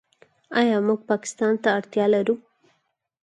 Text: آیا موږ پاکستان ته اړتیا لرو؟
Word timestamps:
آیا 0.59 0.77
موږ 0.87 0.99
پاکستان 1.11 1.53
ته 1.63 1.69
اړتیا 1.77 2.05
لرو؟ 2.13 2.35